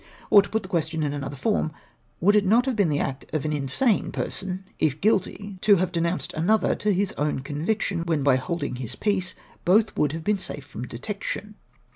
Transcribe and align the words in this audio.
Or, 0.31 0.41
to 0.41 0.49
put 0.49 0.63
the 0.63 0.67
question 0.67 1.03
in 1.03 1.13
another 1.13 1.35
form— 1.35 1.71
would 2.21 2.35
it 2.35 2.43
not 2.43 2.65
have 2.65 2.75
been 2.75 2.89
the 2.89 2.97
act 2.99 3.31
of 3.33 3.45
an 3.45 3.53
insane 3.53 4.11
"person, 4.11 4.63
if 4.79 4.99
guilty, 4.99 5.59
to 5.61 5.75
have 5.75 5.91
denounced 5.91 6.33
another 6.33 6.73
to 6.73 6.91
his 6.91 7.11
own 7.19 7.41
conviction, 7.41 7.99
when 8.05 8.23
by 8.23 8.37
hokhng 8.37 8.79
his 8.79 8.95
peace 8.95 9.35
both 9.63 9.95
would 9.95 10.13
have 10.13 10.23
been 10.23 10.37
safe 10.39 10.65
from 10.65 10.87
detection 10.87 11.53